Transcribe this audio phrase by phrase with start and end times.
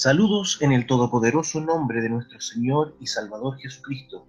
[0.00, 4.28] Saludos en el todopoderoso nombre de nuestro Señor y Salvador Jesucristo,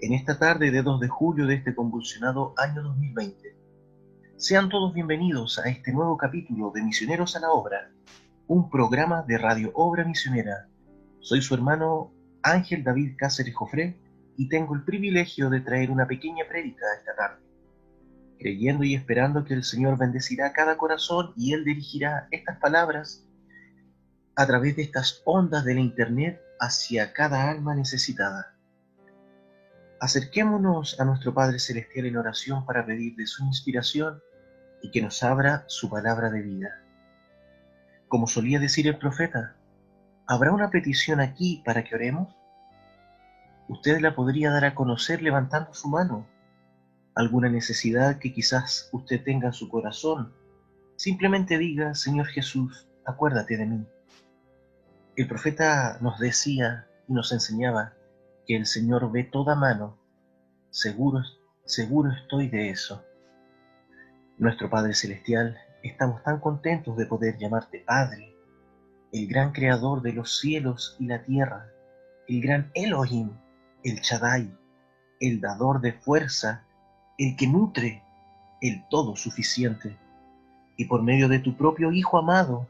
[0.00, 3.56] en esta tarde de 2 de julio de este convulsionado año 2020.
[4.36, 7.88] Sean todos bienvenidos a este nuevo capítulo de Misioneros a la Obra,
[8.48, 10.66] un programa de Radio Obra Misionera.
[11.20, 12.12] Soy su hermano
[12.42, 13.96] Ángel David Cáceres Jofré
[14.36, 17.44] y tengo el privilegio de traer una pequeña prédica esta tarde,
[18.40, 23.25] creyendo y esperando que el Señor bendecirá cada corazón y Él dirigirá estas palabras
[24.36, 28.54] a través de estas ondas de la Internet hacia cada alma necesitada.
[29.98, 34.20] Acerquémonos a nuestro Padre Celestial en oración para pedir de su inspiración
[34.82, 36.82] y que nos abra su palabra de vida.
[38.08, 39.56] Como solía decir el profeta,
[40.26, 42.36] ¿habrá una petición aquí para que oremos?
[43.68, 46.26] Usted la podría dar a conocer levantando su mano.
[47.14, 50.34] Alguna necesidad que quizás usted tenga en su corazón.
[50.96, 53.86] Simplemente diga, Señor Jesús, acuérdate de mí.
[55.16, 57.94] El profeta nos decía y nos enseñaba
[58.46, 59.96] que el Señor ve toda mano.
[60.68, 61.22] Seguro,
[61.64, 63.02] seguro estoy de eso.
[64.36, 68.36] Nuestro Padre Celestial, estamos tan contentos de poder llamarte Padre,
[69.10, 71.66] el gran creador de los cielos y la tierra,
[72.28, 73.30] el gran Elohim,
[73.84, 74.54] el Shaddai,
[75.18, 76.66] el dador de fuerza,
[77.16, 78.02] el que nutre,
[78.60, 79.96] el todo suficiente.
[80.76, 82.68] Y por medio de tu propio Hijo amado,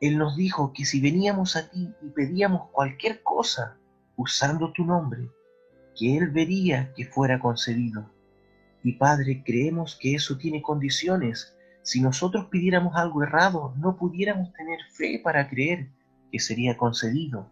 [0.00, 3.76] él nos dijo que si veníamos a ti y pedíamos cualquier cosa
[4.16, 5.28] usando tu nombre,
[5.96, 8.08] que Él vería que fuera concedido.
[8.84, 11.56] Y Padre, creemos que eso tiene condiciones.
[11.82, 15.88] Si nosotros pidiéramos algo errado, no pudiéramos tener fe para creer
[16.30, 17.50] que sería concedido.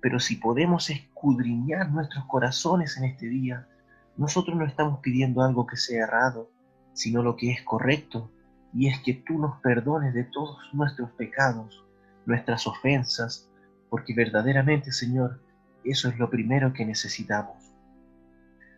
[0.00, 3.68] Pero si podemos escudriñar nuestros corazones en este día,
[4.16, 6.50] nosotros no estamos pidiendo algo que sea errado,
[6.92, 8.30] sino lo que es correcto,
[8.74, 11.84] y es que tú nos perdones de todos nuestros pecados,
[12.26, 13.48] nuestras ofensas,
[13.88, 15.40] porque verdaderamente, Señor,
[15.84, 17.56] eso es lo primero que necesitamos.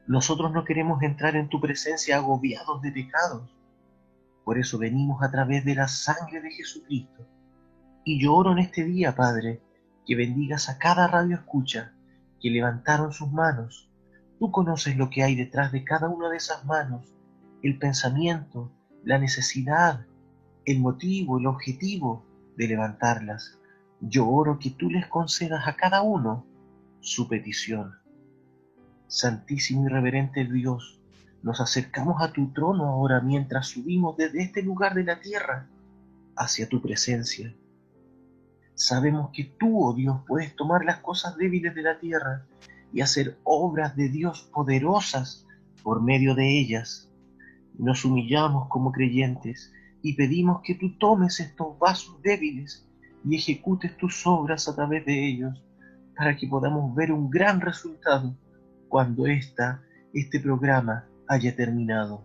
[0.06, 3.50] Nosotros no queremos entrar en tu presencia agobiados de pecados.
[4.44, 7.26] Por eso venimos a través de la sangre de Jesucristo.
[8.04, 9.62] Y yo oro en este día, Padre,
[10.06, 11.92] que bendigas a cada radio escucha
[12.40, 13.90] que levantaron sus manos.
[14.38, 17.14] Tú conoces lo que hay detrás de cada una de esas manos,
[17.62, 18.70] el pensamiento,
[19.06, 20.04] la necesidad,
[20.64, 22.24] el motivo, el objetivo
[22.56, 23.56] de levantarlas.
[24.00, 26.44] Yo oro que tú les concedas a cada uno
[26.98, 27.94] su petición.
[29.06, 31.00] Santísimo y reverente Dios,
[31.44, 35.68] nos acercamos a tu trono ahora mientras subimos desde este lugar de la tierra
[36.34, 37.54] hacia tu presencia.
[38.74, 42.44] Sabemos que tú, oh Dios, puedes tomar las cosas débiles de la tierra
[42.92, 45.46] y hacer obras de Dios poderosas
[45.84, 47.08] por medio de ellas.
[47.78, 49.72] Nos humillamos como creyentes
[50.02, 52.88] y pedimos que tú tomes estos vasos débiles
[53.24, 55.62] y ejecutes tus obras a través de ellos
[56.16, 58.36] para que podamos ver un gran resultado
[58.88, 59.82] cuando esta,
[60.14, 62.24] este programa haya terminado.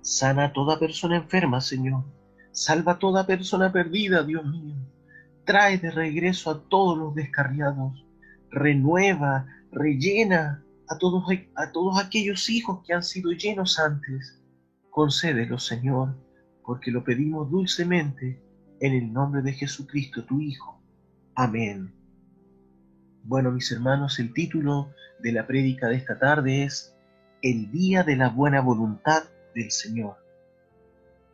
[0.00, 2.04] Sana a toda persona enferma, Señor.
[2.52, 4.76] Salva a toda persona perdida, Dios mío.
[5.44, 8.04] Trae de regreso a todos los descarriados.
[8.50, 14.40] Renueva, rellena a todos, a todos aquellos hijos que han sido llenos antes.
[14.90, 16.16] Concédelo, Señor,
[16.64, 18.42] porque lo pedimos dulcemente
[18.80, 20.80] en el nombre de Jesucristo, tu Hijo.
[21.34, 21.94] Amén.
[23.22, 26.96] Bueno, mis hermanos, el título de la prédica de esta tarde es
[27.42, 30.16] El día de la buena voluntad del Señor.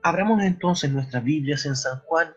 [0.02, 2.28] Abramos entonces nuestras Biblias en San Juan,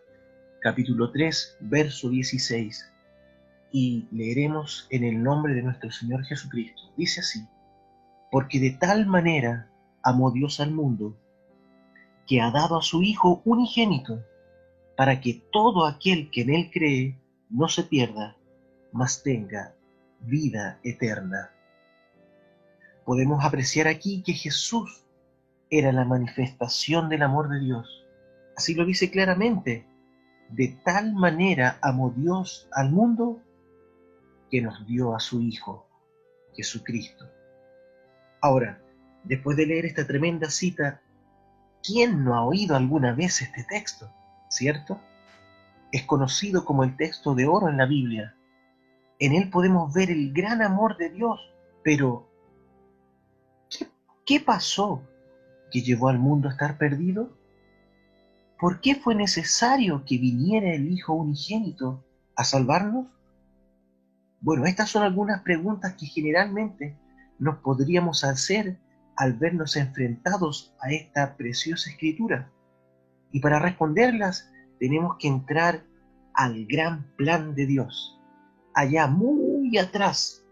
[0.61, 2.93] capítulo 3, verso 16
[3.71, 6.81] y leeremos en el nombre de nuestro Señor Jesucristo.
[6.95, 7.45] Dice así,
[8.31, 9.69] porque de tal manera
[10.03, 11.17] amó Dios al mundo,
[12.25, 14.23] que ha dado a su Hijo unigénito,
[14.95, 17.19] para que todo aquel que en Él cree
[17.49, 18.35] no se pierda,
[18.91, 19.75] mas tenga
[20.21, 21.51] vida eterna.
[23.05, 25.05] Podemos apreciar aquí que Jesús
[25.69, 28.05] era la manifestación del amor de Dios.
[28.55, 29.85] Así lo dice claramente.
[30.49, 33.41] De tal manera amó Dios al mundo
[34.49, 35.87] que nos dio a su Hijo,
[36.55, 37.25] Jesucristo.
[38.41, 38.81] Ahora,
[39.23, 41.01] después de leer esta tremenda cita,
[41.83, 44.09] ¿quién no ha oído alguna vez este texto?
[44.49, 44.99] ¿Cierto?
[45.91, 48.35] Es conocido como el texto de oro en la Biblia.
[49.19, 51.39] En él podemos ver el gran amor de Dios,
[51.83, 52.29] pero
[53.69, 53.87] ¿qué,
[54.25, 55.01] qué pasó
[55.71, 57.35] que llevó al mundo a estar perdido?
[58.59, 62.03] ¿Por qué fue necesario que viniera el Hijo unigénito
[62.35, 63.07] a salvarnos?
[64.39, 66.95] Bueno, estas son algunas preguntas que generalmente
[67.39, 68.77] nos podríamos hacer
[69.15, 72.51] al vernos enfrentados a esta preciosa escritura.
[73.31, 75.83] Y para responderlas tenemos que entrar
[76.33, 78.19] al gran plan de Dios.
[78.75, 80.43] Allá muy atrás,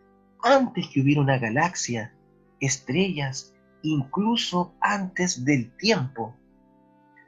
[0.41, 2.11] antes que hubiera una galaxia,
[2.59, 3.53] estrellas,
[3.83, 6.35] incluso antes del tiempo,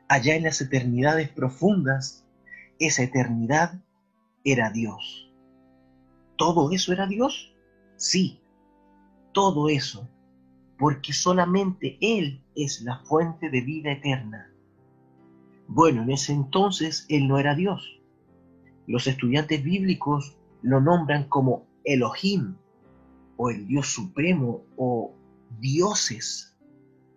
[0.08, 2.26] allá en las eternidades profundas,
[2.80, 3.80] esa eternidad
[4.44, 5.27] era Dios.
[6.38, 7.54] ¿Todo eso era Dios?
[7.96, 8.40] Sí,
[9.34, 10.08] todo eso,
[10.78, 14.52] porque solamente Él es la fuente de vida eterna.
[15.68, 18.00] Bueno, en ese entonces Él no era Dios.
[18.86, 22.56] Los estudiantes bíblicos lo nombran como Elohim,
[23.36, 25.14] o el Dios Supremo, o
[25.60, 26.56] dioses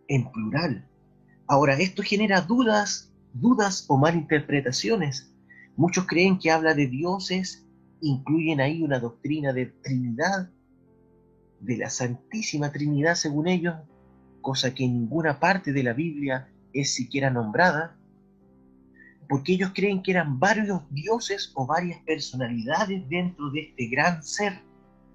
[0.08, 0.86] en plural.
[1.46, 5.34] Ahora, esto genera dudas, dudas o malinterpretaciones.
[5.76, 7.66] Muchos creen que habla de dioses,
[8.00, 10.50] incluyen ahí una doctrina de Trinidad,
[11.60, 13.76] de la Santísima Trinidad según ellos,
[14.40, 17.96] cosa que en ninguna parte de la Biblia es siquiera nombrada,
[19.28, 24.60] porque ellos creen que eran varios dioses o varias personalidades dentro de este gran ser,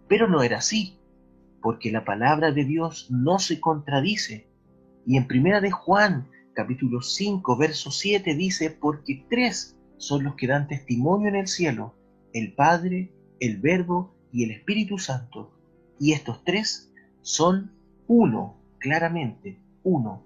[0.08, 0.98] pero no era así,
[1.62, 4.48] porque la palabra de Dios no se contradice.
[5.06, 10.48] Y en primera de Juan, capítulo 5, verso 7 dice, porque tres son los que
[10.48, 11.94] dan testimonio en el cielo,
[12.36, 15.54] el Padre, el Verbo y el Espíritu Santo
[15.98, 16.92] y estos tres
[17.22, 17.72] son
[18.08, 20.26] uno, claramente, uno.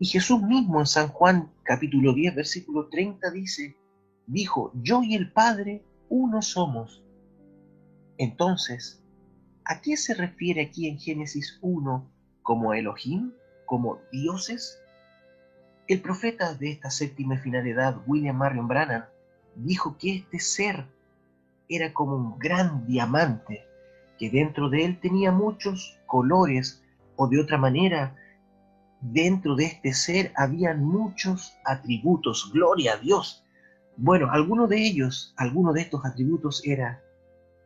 [0.00, 3.76] Y Jesús mismo en San Juan capítulo 10, versículo 30 dice,
[4.26, 7.04] dijo, yo y el Padre uno somos.
[8.18, 9.00] Entonces,
[9.64, 12.10] ¿a qué se refiere aquí en Génesis 1
[12.42, 13.30] como Elohim,
[13.66, 14.80] como dioses?
[15.86, 19.04] El profeta de esta séptima finalidad, William Marion Brannan,
[19.54, 20.95] dijo que este ser
[21.68, 23.66] era como un gran diamante
[24.18, 26.82] que dentro de él tenía muchos colores
[27.16, 28.16] o de otra manera,
[29.00, 33.44] dentro de este ser habían muchos atributos, gloria a Dios.
[33.96, 37.02] Bueno, alguno de ellos, alguno de estos atributos era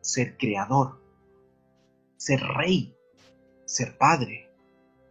[0.00, 1.00] ser creador,
[2.16, 2.94] ser rey,
[3.64, 4.48] ser padre,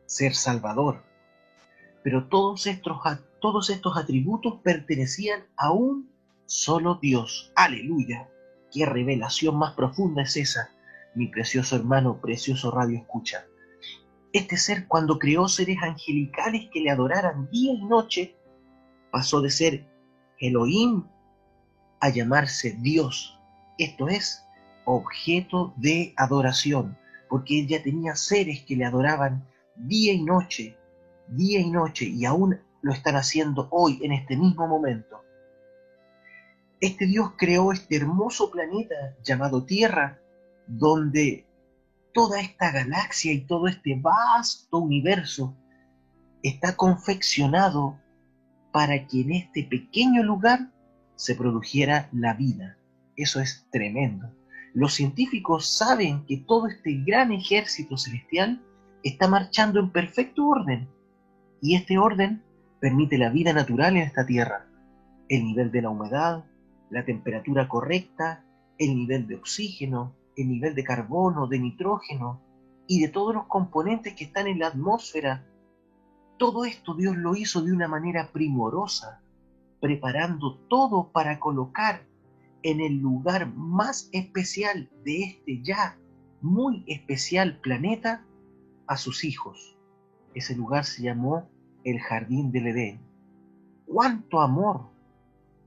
[0.05, 1.03] ser salvador.
[2.03, 2.97] Pero todos estos,
[3.41, 6.09] todos estos atributos pertenecían a un
[6.45, 7.51] solo Dios.
[7.55, 8.29] Aleluya.
[8.71, 10.69] Qué revelación más profunda es esa
[11.15, 13.45] mi precioso hermano, precioso radio escucha.
[14.31, 18.35] Este ser cuando creó seres angelicales que le adoraran día y noche,
[19.11, 19.85] pasó de ser
[20.39, 21.03] Elohim
[21.99, 23.37] a llamarse Dios.
[23.77, 24.45] Esto es
[24.85, 29.45] objeto de adoración, porque él ya tenía seres que le adoraban
[29.75, 30.77] día y noche,
[31.27, 35.21] día y noche, y aún lo están haciendo hoy, en este mismo momento.
[36.81, 40.19] Este Dios creó este hermoso planeta llamado Tierra
[40.67, 41.45] donde
[42.13, 45.55] toda esta galaxia y todo este vasto universo
[46.43, 47.99] está confeccionado
[48.71, 50.71] para que en este pequeño lugar
[51.15, 52.77] se produjera la vida.
[53.15, 54.31] Eso es tremendo.
[54.73, 58.61] Los científicos saben que todo este gran ejército celestial
[59.03, 60.87] está marchando en perfecto orden
[61.61, 62.41] y este orden
[62.79, 64.65] permite la vida natural en esta Tierra.
[65.27, 66.45] El nivel de la humedad,
[66.89, 68.43] la temperatura correcta,
[68.77, 72.41] el nivel de oxígeno, el nivel de carbono, de nitrógeno
[72.87, 75.45] y de todos los componentes que están en la atmósfera.
[76.37, 79.21] Todo esto Dios lo hizo de una manera primorosa,
[79.81, 82.05] preparando todo para colocar
[82.63, 85.97] en el lugar más especial de este ya
[86.41, 88.25] muy especial planeta
[88.87, 89.77] a sus hijos.
[90.33, 91.49] Ese lugar se llamó
[91.83, 92.99] el Jardín del Edén.
[93.85, 94.89] ¡Cuánto amor!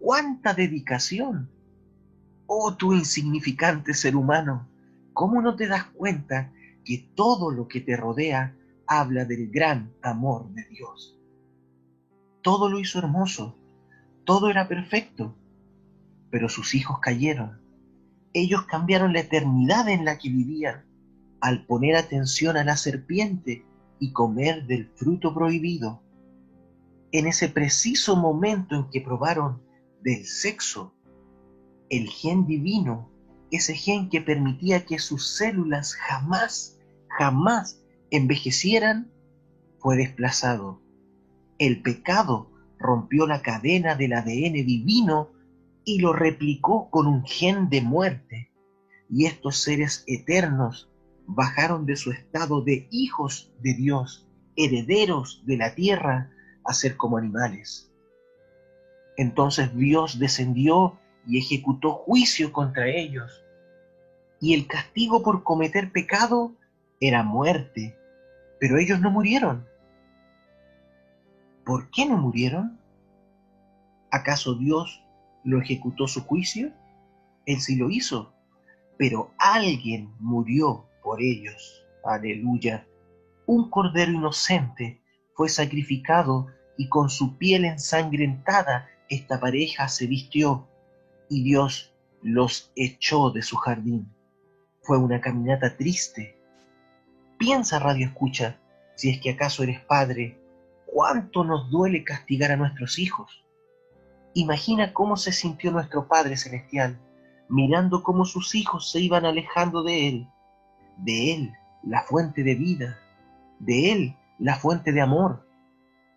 [0.02, 1.49] ¡Cuánta dedicación!
[2.49, 4.66] Oh tú insignificante ser humano,
[5.12, 6.52] ¿cómo no te das cuenta
[6.85, 8.56] que todo lo que te rodea
[8.88, 11.16] habla del gran amor de Dios?
[12.42, 13.56] Todo lo hizo hermoso,
[14.25, 15.37] todo era perfecto,
[16.30, 17.61] pero sus hijos cayeron.
[18.32, 20.85] Ellos cambiaron la eternidad en la que vivían
[21.40, 23.64] al poner atención a la serpiente
[24.00, 26.02] y comer del fruto prohibido.
[27.12, 29.62] En ese preciso momento en que probaron
[30.02, 30.94] del sexo
[31.92, 33.11] el gen divino,
[33.50, 39.12] ese gen que permitía que sus células jamás, jamás envejecieran,
[39.78, 40.80] fue desplazado.
[41.59, 45.32] El pecado rompió la cadena del ADN divino
[45.85, 48.50] y lo replicó con un gen de muerte.
[49.11, 50.90] Y estos seres eternos
[51.26, 56.30] bajaron de su estado de hijos de Dios, herederos de la tierra,
[56.64, 57.91] a ser como animales.
[59.16, 63.45] Entonces Dios descendió y ejecutó juicio contra ellos.
[64.40, 66.52] Y el castigo por cometer pecado
[67.00, 67.97] era muerte,
[68.59, 69.66] pero ellos no murieron.
[71.64, 72.78] ¿Por qué no murieron?
[74.11, 75.02] ¿Acaso Dios
[75.45, 76.73] lo ejecutó su juicio?
[77.47, 78.33] Él sí lo hizo,
[78.99, 81.85] pero alguien murió por ellos.
[82.04, 82.87] Aleluya.
[83.47, 85.00] Un cordero inocente
[85.35, 90.69] fue sacrificado y con su piel ensangrentada esta pareja se vistió
[91.28, 91.92] y Dios
[92.23, 94.12] los echó de su jardín.
[94.83, 96.38] Fue una caminata triste.
[97.38, 98.59] Piensa, Radio Escucha,
[98.95, 100.38] si es que acaso eres padre,
[100.87, 103.45] cuánto nos duele castigar a nuestros hijos.
[104.35, 106.99] Imagina cómo se sintió nuestro Padre Celestial
[107.49, 110.28] mirando cómo sus hijos se iban alejando de Él,
[110.97, 111.52] de Él,
[111.83, 112.99] la fuente de vida,
[113.59, 115.47] de Él, la fuente de amor,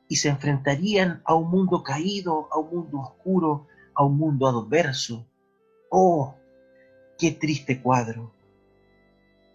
[0.08, 5.26] y se enfrentarían a un mundo caído, a un mundo oscuro, a un mundo adverso.
[5.90, 6.36] ¡Oh!
[7.18, 8.34] ¡Qué triste cuadro!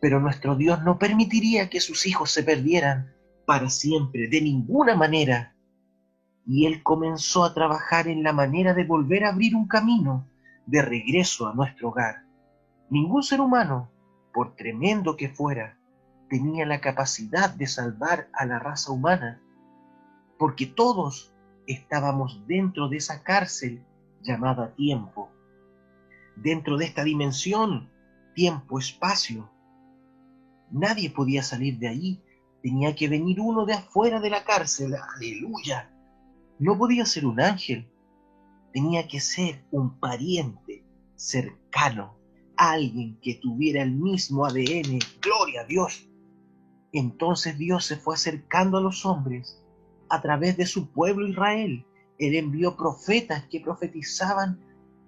[0.00, 3.12] Pero nuestro Dios no permitiría que sus hijos se perdieran
[3.46, 5.54] para siempre, de ninguna manera.
[6.46, 10.26] Y Él comenzó a trabajar en la manera de volver a abrir un camino
[10.66, 12.24] de regreso a nuestro hogar.
[12.88, 13.90] Ningún ser humano,
[14.32, 15.78] por tremendo que fuera,
[16.28, 19.40] tenía la capacidad de salvar a la raza humana
[20.40, 21.34] porque todos
[21.66, 23.84] estábamos dentro de esa cárcel
[24.22, 25.28] llamada tiempo,
[26.34, 27.90] dentro de esta dimensión,
[28.34, 29.50] tiempo-espacio.
[30.70, 32.22] Nadie podía salir de ahí,
[32.62, 35.90] tenía que venir uno de afuera de la cárcel, aleluya.
[36.58, 37.86] No podía ser un ángel,
[38.72, 42.16] tenía que ser un pariente cercano,
[42.56, 46.08] alguien que tuviera el mismo ADN, gloria a Dios.
[46.94, 49.60] Entonces Dios se fue acercando a los hombres
[50.10, 51.84] a través de su pueblo Israel.
[52.18, 54.58] Él envió profetas que profetizaban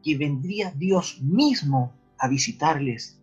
[0.02, 3.20] que vendría Dios mismo a visitarles.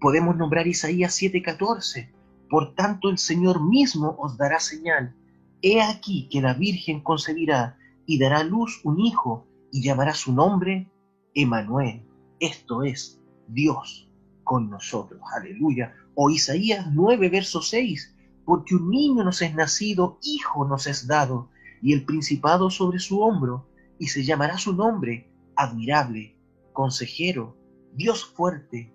[0.00, 2.10] Podemos nombrar Isaías 7:14.
[2.48, 5.14] Por tanto el Señor mismo os dará señal.
[5.62, 10.88] He aquí que la Virgen concebirá y dará luz un hijo y llamará su nombre
[11.34, 12.02] Emanuel.
[12.38, 14.08] Esto es Dios
[14.44, 15.20] con nosotros.
[15.34, 15.94] Aleluya.
[16.14, 18.13] O Isaías 9, verso 6
[18.44, 21.50] porque un niño nos es nacido, hijo nos es dado,
[21.82, 26.36] y el principado sobre su hombro, y se llamará su nombre, admirable,
[26.72, 27.56] consejero,
[27.92, 28.92] Dios fuerte,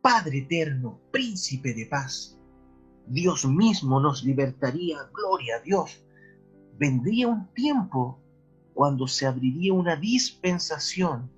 [0.00, 2.38] Padre eterno, príncipe de paz.
[3.06, 6.04] Dios mismo nos libertaría, gloria a Dios.
[6.78, 8.22] Vendría un tiempo
[8.72, 11.30] cuando se abriría una dispensación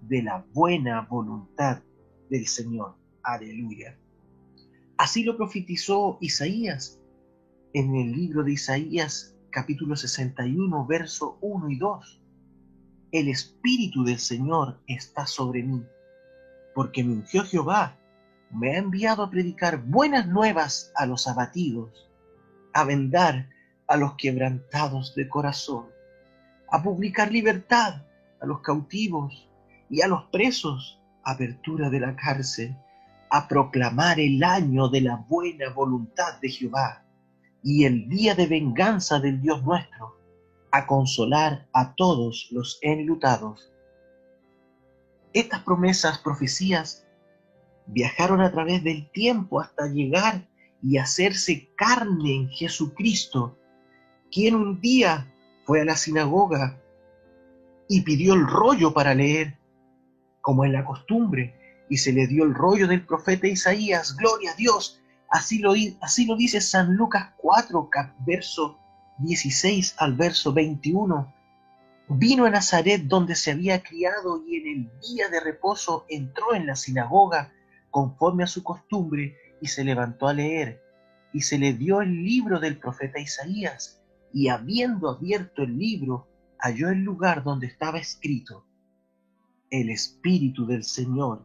[0.00, 1.82] de la buena voluntad
[2.30, 2.94] del Señor.
[3.22, 3.98] Aleluya.
[4.98, 6.98] Así lo profetizó Isaías
[7.74, 12.22] en el libro de Isaías capítulo 61, verso 1 y 2.
[13.12, 15.84] El Espíritu del Señor está sobre mí,
[16.74, 17.98] porque me ungió Jehová,
[18.50, 22.08] me ha enviado a predicar buenas nuevas a los abatidos,
[22.72, 23.50] a vendar
[23.88, 25.88] a los quebrantados de corazón,
[26.70, 28.02] a publicar libertad
[28.40, 29.46] a los cautivos
[29.90, 32.74] y a los presos, apertura de la cárcel
[33.36, 37.04] a proclamar el año de la buena voluntad de Jehová
[37.62, 40.16] y el día de venganza del Dios nuestro,
[40.70, 43.70] a consolar a todos los enlutados.
[45.34, 47.06] Estas promesas, profecías,
[47.86, 50.48] viajaron a través del tiempo hasta llegar
[50.82, 53.58] y hacerse carne en Jesucristo,
[54.32, 55.30] quien un día
[55.66, 56.80] fue a la sinagoga
[57.86, 59.58] y pidió el rollo para leer,
[60.40, 61.55] como en la costumbre,
[61.88, 65.00] y se le dio el rollo del profeta Isaías, gloria a Dios.
[65.28, 67.90] Así lo, así lo dice San Lucas 4,
[68.26, 68.78] verso
[69.18, 71.32] 16 al verso 21.
[72.08, 76.66] Vino a Nazaret donde se había criado y en el día de reposo entró en
[76.66, 77.52] la sinagoga
[77.90, 80.82] conforme a su costumbre y se levantó a leer.
[81.32, 84.00] Y se le dio el libro del profeta Isaías
[84.32, 86.28] y habiendo abierto el libro
[86.58, 88.64] halló el lugar donde estaba escrito,
[89.70, 91.44] El Espíritu del Señor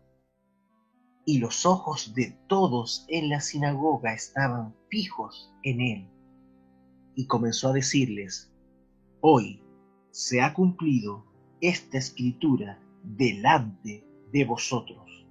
[1.25, 6.09] y los ojos de todos en la sinagoga estaban fijos en él.
[7.15, 8.51] Y comenzó a decirles,
[9.21, 9.61] hoy
[10.11, 11.25] se ha cumplido
[11.61, 15.27] esta escritura delante de vosotros.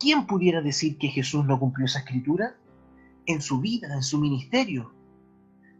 [0.00, 2.56] ¿Quién pudiera decir que Jesús no cumplió esa escritura?
[3.26, 4.92] En su vida, en su ministerio.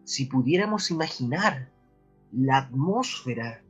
[0.05, 1.71] Si pudiéramos imaginar
[2.33, 3.63] la atmósfera,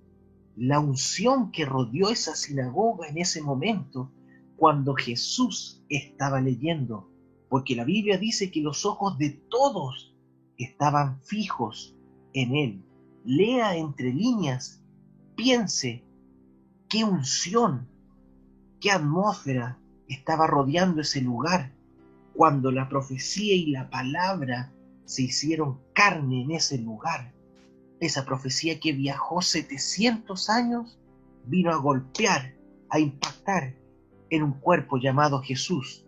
[0.56, 4.10] la unción que rodeó esa sinagoga en ese momento,
[4.58, 7.08] cuando Jesús estaba leyendo
[7.48, 10.14] porque la Biblia dice que los ojos de todos
[10.58, 11.96] estaban fijos
[12.34, 12.82] en él.
[13.24, 14.82] Lea entre líneas,
[15.34, 16.04] piense
[16.88, 17.88] qué unción,
[18.80, 21.72] qué atmósfera estaba rodeando ese lugar
[22.34, 24.72] cuando la profecía y la palabra
[25.04, 27.32] se hicieron carne en ese lugar.
[28.00, 30.98] Esa profecía que viajó 700 años
[31.46, 32.54] vino a golpear,
[32.90, 33.74] a impactar
[34.30, 36.04] en un cuerpo llamado Jesús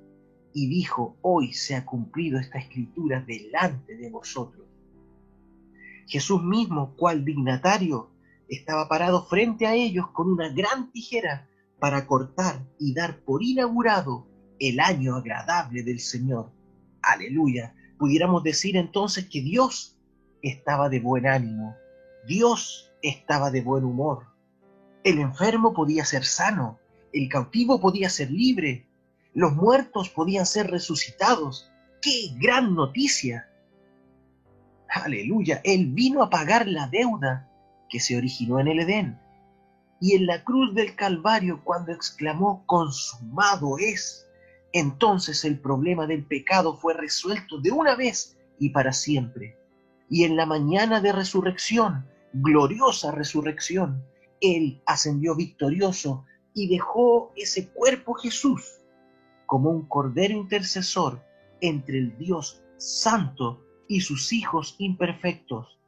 [0.52, 4.66] y dijo, hoy se ha cumplido esta escritura delante de vosotros.
[6.06, 8.10] Jesús mismo, cual dignatario,
[8.48, 11.48] estaba parado frente a ellos con una gran tijera
[11.78, 14.26] para cortar y dar por inaugurado
[14.58, 16.50] el año agradable del Señor.
[17.00, 17.74] Aleluya.
[17.98, 19.96] Pudiéramos decir entonces que Dios
[20.42, 21.76] estaba de buen ánimo,
[22.26, 24.26] Dios estaba de buen humor.
[25.04, 26.78] El enfermo podía ser sano,
[27.12, 28.86] el cautivo podía ser libre,
[29.34, 31.70] los muertos podían ser resucitados.
[32.02, 33.48] ¡Qué gran noticia!
[34.88, 37.48] Aleluya, Él vino a pagar la deuda
[37.88, 39.18] que se originó en el Edén.
[40.00, 44.26] Y en la cruz del Calvario, cuando exclamó, consumado es,
[44.72, 49.56] entonces el problema del pecado fue resuelto de una vez y para siempre.
[50.08, 54.02] Y en la mañana de resurrección, gloriosa resurrección,
[54.40, 58.80] Él ascendió victorioso y dejó ese cuerpo Jesús
[59.46, 61.22] como un cordero intercesor
[61.60, 65.78] entre el Dios santo y sus hijos imperfectos.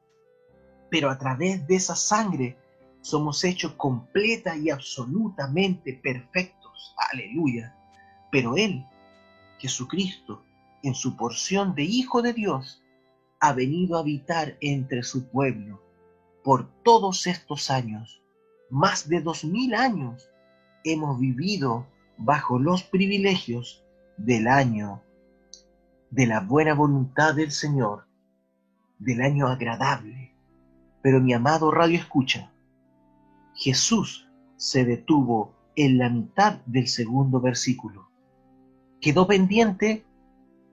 [0.91, 2.59] Pero a través de esa sangre
[3.01, 6.95] somos hechos completa y absolutamente perfectos.
[7.13, 7.77] Aleluya.
[8.31, 8.85] Pero Él,
[9.59, 10.45] Jesucristo,
[10.83, 12.83] en su porción de Hijo de Dios,
[13.41, 15.81] ha venido a habitar entre su pueblo
[16.43, 18.23] por todos estos años.
[18.71, 20.32] Más de dos mil años
[20.85, 21.87] hemos vivido
[22.19, 23.85] bajo los privilegios
[24.17, 25.03] del año
[26.11, 28.07] de la buena voluntad del Señor,
[28.99, 30.35] del año agradable.
[31.03, 32.53] Pero mi amado radio escucha,
[33.55, 38.09] Jesús se detuvo en la mitad del segundo versículo.
[39.01, 40.05] Quedó pendiente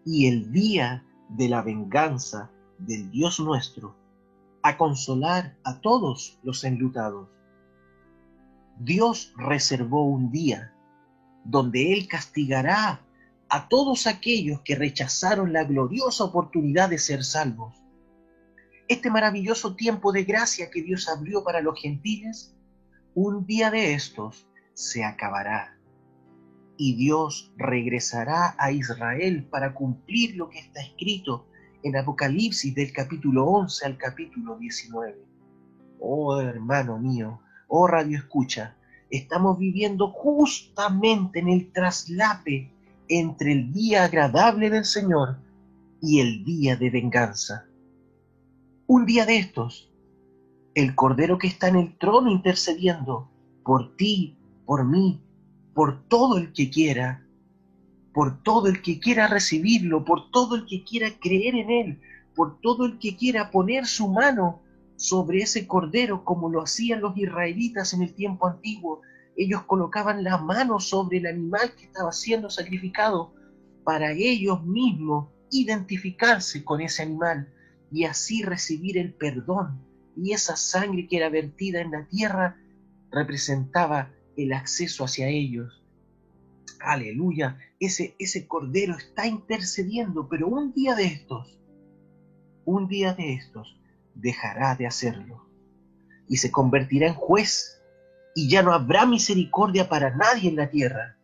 [0.06, 3.96] y el día de la venganza del Dios nuestro,
[4.62, 7.30] a consolar a todos los enlutados.
[8.80, 10.74] Dios reservó un día
[11.44, 13.02] donde Él castigará
[13.50, 17.76] a todos aquellos que rechazaron la gloriosa oportunidad de ser salvos.
[18.88, 22.56] Este maravilloso tiempo de gracia que Dios abrió para los gentiles,
[23.16, 25.78] un día de estos se acabará.
[26.78, 31.48] Y Dios regresará a Israel para cumplir lo que está escrito
[31.84, 35.18] en Apocalipsis del capítulo 11 al capítulo 19.
[36.00, 38.76] Oh hermano mío, oh radio escucha,
[39.10, 42.72] estamos viviendo justamente en el traslape
[43.08, 45.38] entre el día agradable del Señor
[46.02, 47.66] y el día de venganza.
[48.88, 49.92] Un día de estos,
[50.76, 53.30] el Cordero que está en el trono intercediendo
[53.64, 55.22] por ti, por mí,
[55.74, 57.24] por todo el que quiera,
[58.14, 62.02] por todo el que quiera recibirlo, por todo el que quiera creer en Él,
[62.36, 64.62] por todo el que quiera poner su mano
[65.00, 69.02] sobre ese cordero como lo hacían los israelitas en el tiempo antiguo.
[69.38, 73.34] Ellos colocaban la mano sobre el animal que estaba siendo sacrificado
[73.86, 77.48] para ellos mismos identificarse con ese animal
[77.94, 79.80] y así recibir el perdón.
[80.18, 82.58] Y esa sangre que era vertida en la tierra
[83.10, 85.82] representaba el acceso hacia ellos.
[86.82, 91.58] Aleluya, ese, ese cordero está intercediendo, pero un día de estos,
[92.66, 93.79] un día de estos,
[94.22, 95.50] dejará de hacerlo
[96.28, 97.82] y se convertirá en juez
[98.36, 101.18] y ya no habrá misericordia para nadie en la tierra.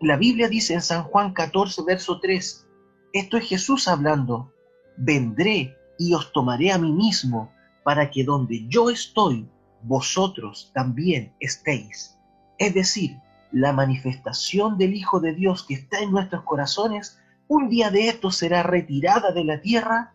[0.00, 2.68] La Biblia dice en San Juan 14, verso 3,
[3.12, 4.52] esto es Jesús hablando,
[4.96, 7.52] vendré y os tomaré a mí mismo
[7.84, 9.48] para que donde yo estoy,
[9.82, 12.18] vosotros también estéis.
[12.58, 13.16] Es decir,
[13.52, 18.30] la manifestación del Hijo de Dios que está en nuestros corazones, un día de esto
[18.30, 20.13] será retirada de la tierra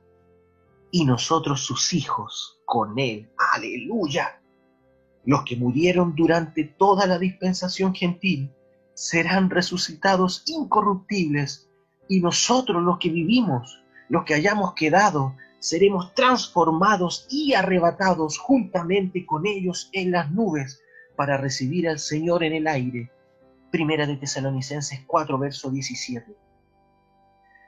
[0.92, 3.30] y nosotros sus hijos con él.
[3.54, 4.42] Aleluya.
[5.26, 8.52] Los que murieron durante toda la dispensación gentil
[8.94, 11.70] serán resucitados incorruptibles
[12.08, 19.46] y nosotros los que vivimos, los que hayamos quedado, seremos transformados y arrebatados juntamente con
[19.46, 20.82] ellos en las nubes
[21.16, 23.12] para recibir al Señor en el aire.
[23.72, 26.36] Primera de Tesalonicenses 4, verso 17.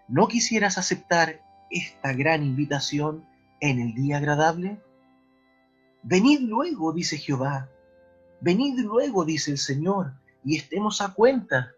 [0.08, 3.26] ¿No quisieras aceptar esta gran invitación
[3.60, 4.82] en el día agradable?
[6.04, 7.70] Venid luego, dice Jehová,
[8.42, 11.72] venid luego, dice el Señor, y estemos a cuenta.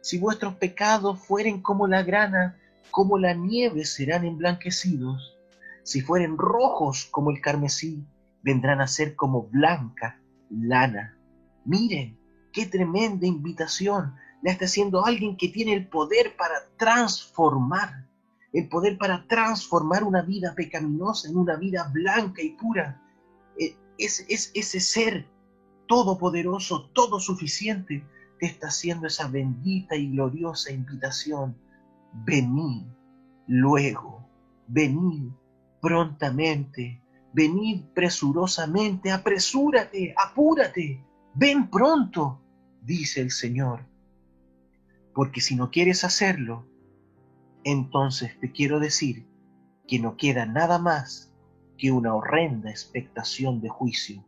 [0.00, 2.56] Si vuestros pecados fueren como la grana,
[2.90, 5.36] como la nieve serán emblanquecidos.
[5.82, 8.04] Si fueren rojos como el carmesí,
[8.42, 10.20] vendrán a ser como blanca
[10.50, 11.16] lana.
[11.64, 12.18] Miren,
[12.52, 18.05] qué tremenda invitación le está haciendo alguien que tiene el poder para transformar,
[18.52, 23.02] el poder para transformar una vida pecaminosa en una vida blanca y pura.
[23.58, 25.26] E, es, es ese ser
[25.86, 28.04] todopoderoso, todo suficiente,
[28.38, 31.56] te está haciendo esa bendita y gloriosa invitación.
[32.12, 32.86] Venid
[33.46, 34.28] luego,
[34.66, 35.30] venid
[35.80, 37.00] prontamente,
[37.32, 41.04] venid presurosamente, apresúrate, apúrate,
[41.34, 42.40] ven pronto,
[42.82, 43.80] dice el Señor.
[45.14, 46.66] Porque si no quieres hacerlo,
[47.66, 49.26] entonces te quiero decir
[49.88, 51.34] que no queda nada más
[51.76, 54.24] que una horrenda expectación de juicio.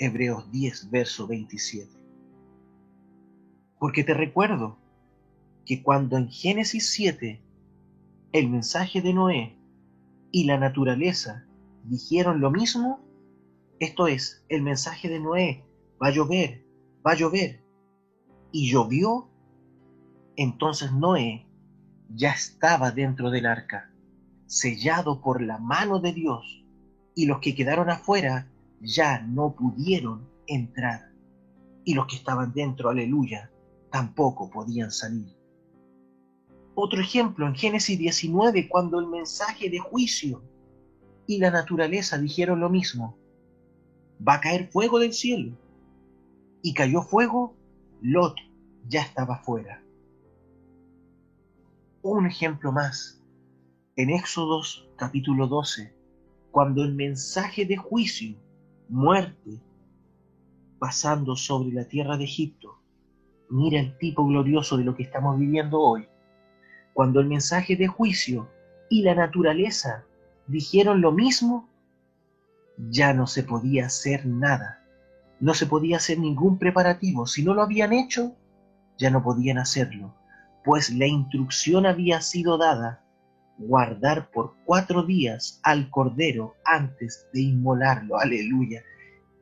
[0.00, 1.88] Hebreos 10, verso 27.
[3.78, 4.78] Porque te recuerdo
[5.64, 7.40] que cuando en Génesis 7
[8.32, 9.56] el mensaje de Noé
[10.32, 11.46] y la naturaleza
[11.84, 12.98] dijeron lo mismo,
[13.78, 15.64] esto es, el mensaje de Noé,
[16.02, 16.66] va a llover,
[17.06, 17.62] va a llover,
[18.50, 19.30] y llovió,
[20.34, 21.46] entonces Noé
[22.14, 23.90] ya estaba dentro del arca,
[24.46, 26.64] sellado por la mano de Dios,
[27.14, 31.12] y los que quedaron afuera ya no pudieron entrar,
[31.84, 33.50] y los que estaban dentro, aleluya,
[33.90, 35.36] tampoco podían salir.
[36.74, 40.42] Otro ejemplo en Génesis 19, cuando el mensaje de juicio
[41.26, 43.16] y la naturaleza dijeron lo mismo.
[44.26, 45.56] Va a caer fuego del cielo.
[46.62, 47.54] Y cayó fuego,
[48.02, 48.36] Lot
[48.88, 49.79] ya estaba fuera.
[52.02, 53.20] Un ejemplo más.
[53.96, 55.94] En Éxodos capítulo 12,
[56.50, 58.36] cuando el mensaje de juicio,
[58.88, 59.60] muerte,
[60.78, 62.80] pasando sobre la tierra de Egipto,
[63.50, 66.06] Mira el tipo glorioso de lo que estamos viviendo hoy.
[66.94, 68.48] Cuando el mensaje de juicio
[68.88, 70.04] y la naturaleza
[70.46, 71.68] dijeron lo mismo,
[72.78, 74.84] ya no se podía hacer nada.
[75.40, 77.26] No se podía hacer ningún preparativo.
[77.26, 78.36] Si no lo habían hecho,
[78.96, 80.14] ya no podían hacerlo,
[80.64, 83.04] pues la instrucción había sido dada
[83.58, 88.18] guardar por cuatro días al cordero antes de inmolarlo.
[88.18, 88.82] Aleluya.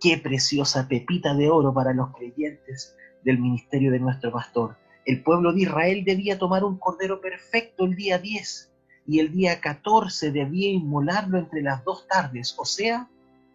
[0.00, 4.76] Qué preciosa pepita de oro para los creyentes del ministerio de nuestro pastor.
[5.04, 8.72] El pueblo de Israel debía tomar un cordero perfecto el día 10
[9.06, 13.08] y el día 14 debía inmolarlo entre las dos tardes, o sea,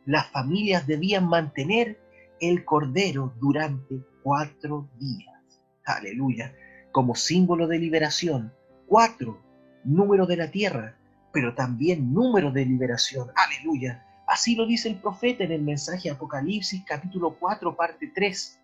[0.06, 2.00] las familias debían mantener
[2.42, 5.62] el cordero durante cuatro días.
[5.86, 6.54] Aleluya,
[6.94, 8.54] como símbolo de liberación.
[8.88, 9.42] Cuatro,
[9.84, 10.96] número de la tierra,
[11.34, 13.30] pero también número de liberación.
[13.36, 14.06] Aleluya.
[14.28, 18.60] Así lo dice el profeta en el mensaje Apocalipsis capítulo 4 parte 3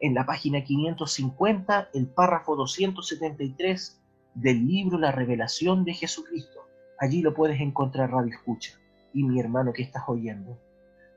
[0.00, 4.00] en la página 550, el párrafo 273
[4.34, 6.60] del libro La Revelación de Jesucristo.
[6.98, 8.72] Allí lo puedes encontrar, Radio Escucha.
[9.12, 10.58] Y mi hermano que estás oyendo.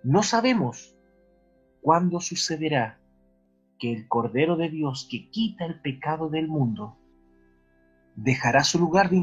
[0.03, 0.95] No sabemos
[1.81, 2.99] cuándo sucederá
[3.79, 6.97] que el Cordero de Dios que quita el pecado del mundo
[8.15, 9.17] dejará su lugar de,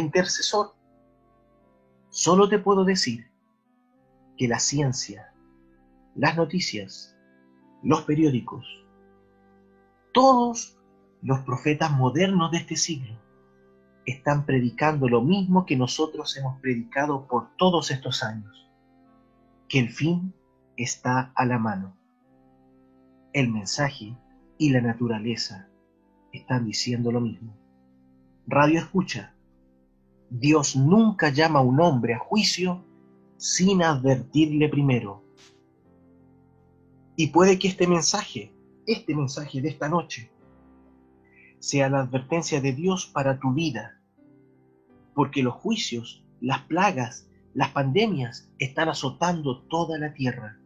[0.00, 0.74] intercesor.
[2.08, 3.30] Solo te puedo decir
[4.36, 5.34] que la ciencia,
[6.14, 7.16] las noticias,
[7.82, 8.66] los periódicos,
[10.12, 10.78] todos
[11.22, 13.18] los profetas modernos de este siglo
[14.06, 18.68] están predicando lo mismo que nosotros hemos predicado por todos estos años,
[19.68, 20.32] que el fin
[20.76, 21.99] está a la mano.
[23.32, 24.16] El mensaje
[24.58, 25.68] y la naturaleza
[26.32, 27.56] están diciendo lo mismo.
[28.46, 29.34] Radio escucha,
[30.30, 32.84] Dios nunca llama a un hombre a juicio
[33.36, 35.24] sin advertirle primero.
[37.16, 38.52] Y puede que este mensaje
[38.92, 40.30] este mensaje de esta noche
[41.58, 44.00] sea la advertencia de Dios para tu vida,
[45.14, 50.59] porque los juicios, las plagas, las pandemias están azotando toda la tierra.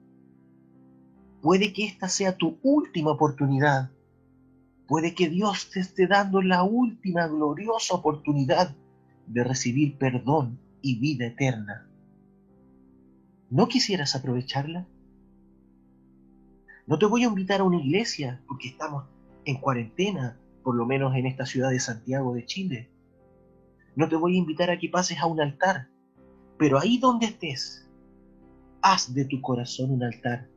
[1.45, 3.91] Puede que esta sea tu última oportunidad.
[4.89, 8.75] Puede que Dios te esté dando la última gloriosa oportunidad
[9.27, 11.87] de recibir perdón y vida eterna.
[13.51, 14.89] ¿No quisieras aprovecharla?
[16.87, 19.05] No te voy a invitar a una iglesia porque estamos
[19.45, 22.91] en cuarentena, por lo menos en esta ciudad de Santiago de Chile.
[23.97, 25.91] No te voy a invitar a que pases a un altar,
[26.59, 27.87] pero ahí donde estés,
[28.81, 30.54] haz de tu corazón un altar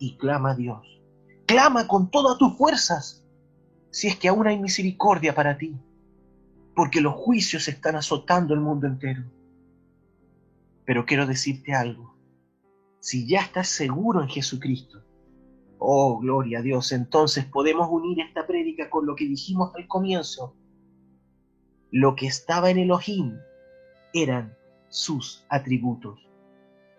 [0.00, 1.00] y clama a Dios.
[1.46, 3.24] Clama con todas tus fuerzas,
[3.90, 5.76] si es que aún hay misericordia para ti,
[6.74, 9.22] porque los juicios están azotando el mundo entero.
[10.84, 12.16] Pero quiero decirte algo,
[12.98, 15.04] si ya estás seguro en Jesucristo,
[15.82, 16.92] Oh, gloria a Dios.
[16.92, 20.54] Entonces podemos unir esta prédica con lo que dijimos al comienzo.
[21.90, 23.38] Lo que estaba en Elohim
[24.12, 24.54] eran
[24.90, 26.20] sus atributos.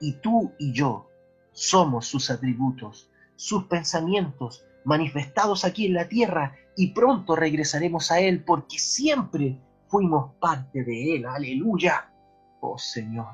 [0.02, 1.11] Y tú y yo
[1.52, 8.44] somos sus atributos, sus pensamientos manifestados aquí en la tierra y pronto regresaremos a Él
[8.44, 11.26] porque siempre fuimos parte de Él.
[11.26, 12.12] Aleluya.
[12.60, 13.34] Oh Señor.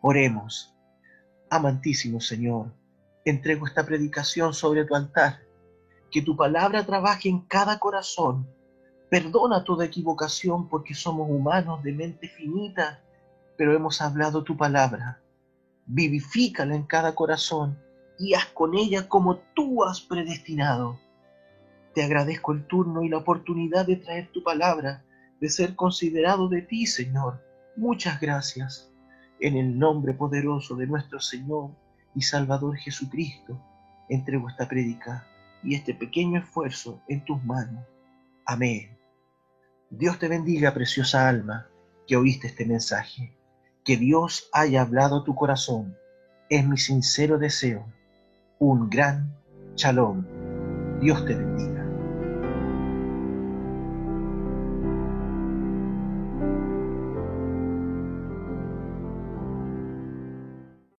[0.00, 0.74] Oremos.
[1.50, 2.72] Amantísimo Señor
[3.26, 5.40] entrego esta predicación sobre tu altar.
[6.10, 8.48] Que tu palabra trabaje en cada corazón.
[9.10, 13.02] Perdona toda equivocación porque somos humanos de mente finita,
[13.58, 15.20] pero hemos hablado tu palabra.
[15.86, 17.78] Vivifícala en cada corazón
[18.18, 20.98] y haz con ella como tú has predestinado.
[21.94, 25.04] Te agradezco el turno y la oportunidad de traer tu palabra,
[25.40, 27.42] de ser considerado de ti, Señor.
[27.76, 28.90] Muchas gracias.
[29.38, 31.70] En el nombre poderoso de nuestro Señor
[32.14, 33.60] y Salvador Jesucristo,
[34.08, 35.26] entrego esta prédica
[35.62, 37.84] y este pequeño esfuerzo en tus manos.
[38.44, 38.96] Amén.
[39.90, 41.68] Dios te bendiga, preciosa alma,
[42.06, 43.35] que oíste este mensaje.
[43.86, 45.96] Que Dios haya hablado tu corazón.
[46.50, 47.86] Es mi sincero deseo.
[48.58, 49.32] Un gran
[49.76, 50.26] chalón.
[51.00, 51.75] Dios te bendiga.